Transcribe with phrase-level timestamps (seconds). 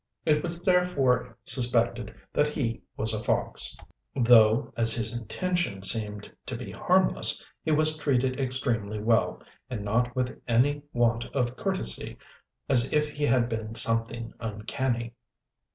[0.25, 3.77] It was therefore suspected that he was a fox,
[4.15, 10.15] though as his intentions seemed to be harmless, he was treated extremely well, and not
[10.15, 12.17] with any want of courtesy
[12.67, 15.13] as if he had been something uncanny.